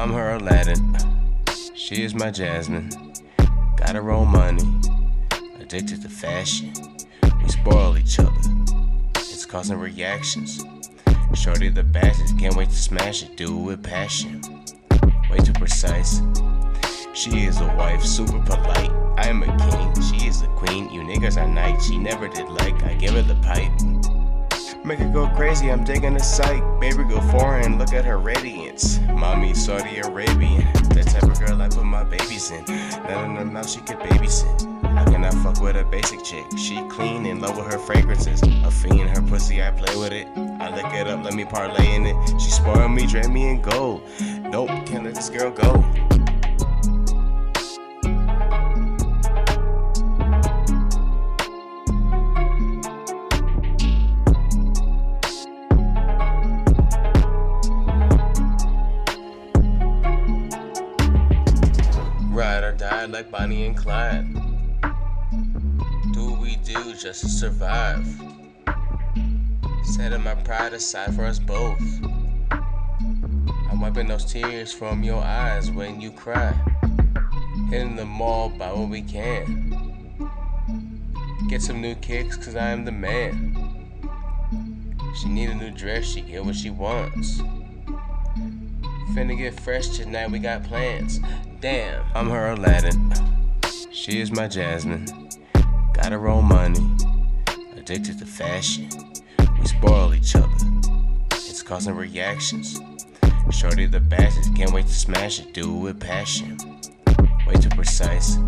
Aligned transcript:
I'm 0.00 0.14
her 0.14 0.36
Aladdin. 0.36 0.96
She 1.74 2.02
is 2.02 2.14
my 2.14 2.30
Jasmine. 2.30 2.88
Gotta 3.76 4.00
roll 4.00 4.24
money. 4.24 4.80
Addicted 5.60 6.00
to 6.00 6.08
fashion. 6.08 6.72
We 7.42 7.48
spoil 7.50 7.98
each 7.98 8.18
other. 8.18 8.30
It's 9.16 9.44
causing 9.44 9.78
reactions. 9.78 10.64
Shorty 11.34 11.68
the 11.68 11.82
baddest, 11.82 12.38
can't 12.38 12.56
wait 12.56 12.70
to 12.70 12.76
smash 12.76 13.24
it. 13.24 13.36
Do 13.36 13.54
it 13.54 13.62
with 13.62 13.82
passion. 13.84 14.40
Way 15.30 15.36
too 15.44 15.52
precise. 15.52 16.22
She 17.12 17.44
is 17.44 17.60
a 17.60 17.66
wife, 17.76 18.02
super 18.02 18.40
polite. 18.40 18.90
I 19.18 19.28
am 19.28 19.42
a 19.42 19.48
king, 19.70 20.02
she 20.02 20.26
is 20.26 20.40
a 20.40 20.48
queen. 20.56 20.88
You 20.90 21.02
niggas 21.02 21.36
are 21.36 21.46
nice, 21.46 21.86
she 21.86 21.98
never 21.98 22.26
did 22.26 22.48
like. 22.48 22.82
I 22.84 22.94
give 22.94 23.12
her 23.12 23.22
the 23.22 23.34
pipe. 23.42 24.19
Make 24.82 24.98
her 24.98 25.08
go 25.08 25.28
crazy, 25.36 25.70
I'm 25.70 25.84
digging 25.84 26.14
the 26.14 26.20
sight. 26.20 26.62
Baby, 26.80 27.04
go 27.04 27.20
foreign, 27.30 27.78
look 27.78 27.92
at 27.92 28.04
her 28.06 28.18
radiance. 28.18 28.98
Mommy, 29.10 29.52
Saudi 29.52 29.98
Arabian. 29.98 30.66
That 30.94 31.06
type 31.06 31.24
of 31.24 31.38
girl 31.38 31.60
I 31.60 31.68
put 31.68 31.84
my 31.84 32.02
babies 32.02 32.50
in. 32.50 32.64
Not 32.64 33.24
in 33.24 33.36
her 33.36 33.44
mouth, 33.44 33.68
she 33.68 33.80
could 33.80 33.98
babysit. 33.98 34.66
I 34.84 35.04
can 35.04 35.22
I 35.22 35.30
fuck 35.42 35.60
with 35.60 35.76
a 35.76 35.84
basic 35.84 36.24
chick? 36.24 36.44
She 36.56 36.82
clean, 36.88 37.26
in 37.26 37.40
love 37.40 37.58
with 37.58 37.72
her 37.72 37.78
fragrances. 37.78 38.42
A 38.42 38.70
fiend, 38.70 39.10
her 39.10 39.22
pussy, 39.22 39.62
I 39.62 39.70
play 39.70 39.94
with 39.96 40.12
it. 40.12 40.26
I 40.36 40.74
lick 40.74 40.92
it 40.94 41.06
up, 41.06 41.24
let 41.24 41.34
me 41.34 41.44
parlay 41.44 41.94
in 41.94 42.06
it. 42.06 42.40
She 42.40 42.50
spoil 42.50 42.88
me, 42.88 43.06
drain 43.06 43.32
me 43.32 43.50
in 43.50 43.60
gold. 43.60 44.02
Nope, 44.40 44.70
can't 44.86 45.04
let 45.04 45.14
this 45.14 45.28
girl 45.28 45.50
go. 45.50 45.84
Ride 62.80 62.86
or 62.86 62.90
die 62.90 63.06
like 63.06 63.30
Bonnie 63.30 63.66
and 63.66 63.76
Clyde. 63.76 64.32
Do 66.12 66.34
we 66.40 66.56
do 66.56 66.94
just 66.94 67.22
to 67.22 67.28
survive. 67.28 68.06
Setting 69.82 70.22
my 70.22 70.34
pride 70.34 70.72
aside 70.72 71.14
for 71.14 71.24
us 71.24 71.38
both. 71.38 71.80
I'm 72.50 73.80
wiping 73.80 74.08
those 74.08 74.24
tears 74.24 74.72
from 74.72 75.02
your 75.02 75.22
eyes 75.22 75.70
when 75.70 76.00
you 76.00 76.10
cry. 76.10 76.54
Hitting 77.70 77.96
the 77.96 78.04
mall, 78.04 78.50
buy 78.50 78.72
what 78.72 78.88
we 78.88 79.02
can. 79.02 80.30
Get 81.48 81.62
some 81.62 81.80
new 81.80 81.94
kicks, 81.96 82.36
cause 82.36 82.56
I 82.56 82.70
am 82.70 82.84
the 82.84 82.92
man. 82.92 83.56
She 85.20 85.28
need 85.28 85.50
a 85.50 85.54
new 85.54 85.70
dress, 85.70 86.04
she 86.04 86.20
get 86.20 86.44
what 86.44 86.56
she 86.56 86.70
wants. 86.70 87.42
Finna 89.14 89.36
get 89.36 89.58
fresh 89.58 89.88
tonight, 89.88 90.30
we 90.30 90.38
got 90.38 90.62
plans. 90.62 91.18
Damn, 91.60 92.04
I'm 92.14 92.30
her 92.30 92.50
Aladdin. 92.52 93.12
She 93.90 94.20
is 94.20 94.30
my 94.30 94.46
Jasmine. 94.46 95.28
Gotta 95.92 96.16
roll 96.16 96.42
money. 96.42 96.78
Addicted 97.76 98.20
to 98.20 98.24
fashion. 98.24 98.88
We 99.58 99.66
spoil 99.66 100.14
each 100.14 100.36
other. 100.36 100.54
It's 101.32 101.60
causing 101.60 101.96
reactions. 101.96 102.80
Shorty 103.50 103.86
the 103.86 103.98
baddest, 103.98 104.54
can't 104.54 104.72
wait 104.72 104.86
to 104.86 104.94
smash 104.94 105.40
it. 105.40 105.52
Do 105.54 105.76
it 105.76 105.80
with 105.80 106.00
passion. 106.00 106.56
Way 107.48 107.54
too 107.54 107.68
precise. 107.70 108.38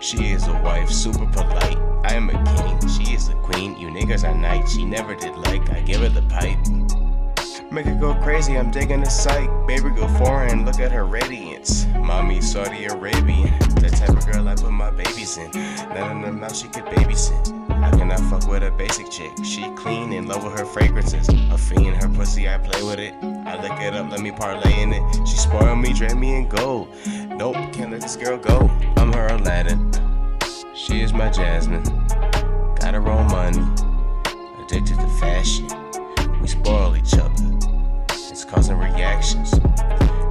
She 0.00 0.32
is 0.32 0.46
a 0.46 0.52
wife, 0.62 0.90
super 0.90 1.24
polite. 1.26 1.78
I 2.04 2.14
am 2.14 2.28
a 2.28 2.32
king, 2.32 2.88
she 2.88 3.14
is 3.14 3.28
a 3.28 3.34
queen. 3.34 3.78
You 3.78 3.88
niggas 3.88 4.28
are 4.28 4.36
nice, 4.36 4.72
she 4.72 4.84
never 4.84 5.14
did 5.14 5.36
like. 5.36 5.70
I 5.70 5.80
give 5.80 6.02
her 6.02 6.10
the 6.10 6.22
pipe. 6.28 6.58
Make 7.72 7.86
her 7.86 7.94
go 7.94 8.14
crazy, 8.14 8.58
I'm 8.58 8.72
digging 8.72 9.00
the 9.00 9.10
sight. 9.10 9.48
Baby, 9.68 9.90
go 9.90 10.08
foreign, 10.18 10.64
look 10.64 10.80
at 10.80 10.90
her 10.90 11.04
radiance. 11.04 11.86
Mommy, 11.94 12.40
Saudi 12.40 12.86
Arabian. 12.86 13.56
That 13.76 13.92
type 13.92 14.08
of 14.08 14.26
girl 14.26 14.48
I 14.48 14.56
put 14.56 14.72
my 14.72 14.90
babies 14.90 15.36
in. 15.38 15.52
Not 15.52 16.10
in 16.10 16.22
her 16.22 16.32
mouth, 16.32 16.56
she 16.56 16.66
could 16.66 16.86
babysit. 16.86 17.70
I 17.70 17.90
can 17.92 18.10
I 18.10 18.16
fuck 18.28 18.48
with 18.48 18.64
a 18.64 18.72
basic 18.72 19.08
chick? 19.08 19.30
She 19.44 19.70
clean, 19.76 20.12
in 20.12 20.26
love 20.26 20.42
with 20.42 20.58
her 20.58 20.64
fragrances. 20.64 21.28
A 21.28 21.56
fiend, 21.56 22.02
her 22.02 22.08
pussy, 22.08 22.48
I 22.48 22.58
play 22.58 22.82
with 22.82 22.98
it. 22.98 23.14
I 23.22 23.62
lick 23.62 23.80
it 23.80 23.94
up, 23.94 24.10
let 24.10 24.20
me 24.20 24.32
parlay 24.32 24.82
in 24.82 24.92
it. 24.92 25.28
She 25.28 25.36
spoil 25.36 25.76
me, 25.76 25.92
drain 25.92 26.18
me 26.18 26.38
in 26.38 26.48
gold. 26.48 26.88
Nope, 27.28 27.54
can't 27.72 27.92
let 27.92 28.00
this 28.00 28.16
girl 28.16 28.36
go. 28.36 28.68
I'm 28.96 29.12
her 29.12 29.28
Aladdin. 29.28 29.92
She 30.74 31.02
is 31.02 31.12
my 31.12 31.30
Jasmine. 31.30 31.84
It's 38.60 38.68
causing 38.68 38.94
reactions. 38.94 39.50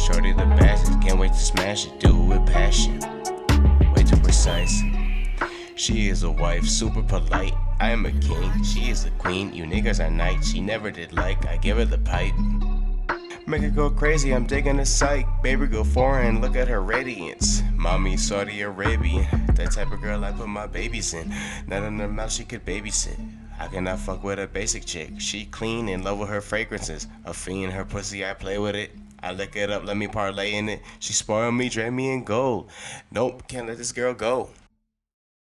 Shorty 0.00 0.32
the 0.32 0.46
baddest, 0.56 0.98
can't 1.02 1.18
wait 1.18 1.32
to 1.32 1.38
smash 1.38 1.86
it. 1.86 2.00
Do 2.00 2.08
it 2.08 2.26
with 2.40 2.46
passion. 2.46 2.98
Way 3.94 4.02
too 4.02 4.16
precise. 4.16 4.80
She 5.74 6.08
is 6.08 6.22
a 6.22 6.30
wife, 6.30 6.64
super 6.64 7.02
polite. 7.02 7.52
I 7.80 7.90
am 7.90 8.06
a 8.06 8.12
king, 8.12 8.64
she 8.64 8.88
is 8.88 9.04
a 9.04 9.10
queen. 9.10 9.52
You 9.52 9.64
niggas 9.64 10.02
are 10.02 10.10
nice, 10.10 10.52
she 10.52 10.62
never 10.62 10.90
did 10.90 11.12
like. 11.12 11.44
I 11.44 11.58
give 11.58 11.76
her 11.76 11.84
the 11.84 11.98
pipe. 11.98 12.32
Make 13.46 13.60
her 13.60 13.68
go 13.68 13.90
crazy, 13.90 14.34
I'm 14.34 14.46
digging 14.46 14.78
the 14.78 14.86
sight. 14.86 15.26
Baby, 15.42 15.66
go 15.66 15.84
foreign, 15.84 16.40
look 16.40 16.56
at 16.56 16.66
her 16.66 16.80
radiance. 16.80 17.62
Mommy, 17.74 18.16
Saudi 18.16 18.62
Arabian. 18.62 19.26
That 19.52 19.72
type 19.72 19.92
of 19.92 20.00
girl 20.00 20.24
I 20.24 20.32
put 20.32 20.48
my 20.48 20.66
babies 20.66 21.12
in. 21.12 21.30
Not 21.66 21.82
in 21.82 21.98
her 21.98 22.08
mouth, 22.08 22.32
she 22.32 22.44
could 22.44 22.64
babysit. 22.64 23.18
How 23.58 23.68
cannot 23.68 24.00
fuck 24.00 24.24
with 24.24 24.38
a 24.40 24.48
basic 24.48 24.84
chick? 24.84 25.12
She 25.18 25.44
clean, 25.46 25.88
in 25.88 26.02
love 26.02 26.18
with 26.18 26.28
her 26.28 26.40
fragrances. 26.40 27.06
A 27.24 27.32
fiend, 27.32 27.72
her 27.72 27.84
pussy, 27.84 28.24
I 28.24 28.34
play 28.34 28.58
with 28.58 28.74
it. 28.74 28.90
I 29.22 29.32
lick 29.32 29.56
it 29.56 29.70
up, 29.70 29.84
let 29.86 29.96
me 29.96 30.08
parlay 30.08 30.54
in 30.54 30.68
it. 30.68 30.82
She 30.98 31.12
spoil 31.12 31.50
me, 31.52 31.68
drain 31.68 31.94
me 31.94 32.12
in 32.12 32.24
gold. 32.24 32.68
Nope, 33.10 33.46
can't 33.48 33.68
let 33.68 33.78
this 33.78 33.92
girl 33.92 34.12
go. 34.12 34.50